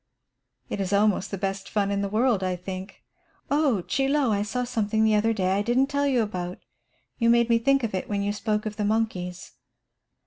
"It 0.67 0.81
is 0.81 0.93
almost 0.93 1.29
the 1.29 1.37
best 1.37 1.69
fun 1.69 1.91
in 1.91 2.01
the 2.01 2.09
world, 2.09 2.41
I 2.43 2.55
think. 2.55 3.03
Oh, 3.51 3.81
Chie 3.83 4.07
Lo, 4.07 4.31
I 4.31 4.41
saw 4.41 4.63
something 4.63 5.03
the 5.03 5.13
other 5.13 5.31
day 5.31 5.51
I 5.51 5.61
didn't 5.61 5.91
tell 5.91 6.07
you 6.07 6.23
about. 6.23 6.57
You 7.19 7.29
made 7.29 7.49
me 7.51 7.59
think 7.59 7.83
of 7.83 7.93
it 7.93 8.09
when 8.09 8.23
you 8.23 8.33
spoke 8.33 8.65
of 8.65 8.77
the 8.77 8.83
monkeys. 8.83 9.51